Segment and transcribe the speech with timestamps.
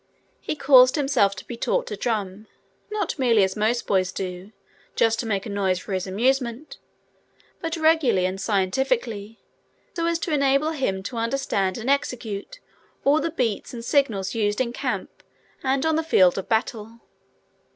[0.39, 2.47] He caused himself to be taught to drum,
[2.89, 4.51] not merely as most boys do,
[4.95, 6.79] just to make a noise for his amusement,
[7.61, 9.37] but regularly and scientifically,
[9.95, 12.59] so as to enable him to understand and execute
[13.03, 15.21] all the beats and signals used in camp
[15.61, 17.01] and on the field of battle.